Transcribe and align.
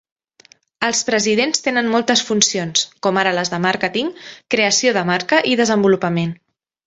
Els 0.85 1.01
presidents 1.09 1.61
tenen 1.65 1.89
moltes 1.95 2.23
funcions, 2.29 2.87
com 3.07 3.19
ara 3.23 3.35
les 3.39 3.53
de 3.55 3.59
màrqueting, 3.67 4.09
creació 4.55 4.95
de 4.99 5.07
marca 5.11 5.43
i 5.53 5.57
desenvolupament. 5.61 6.35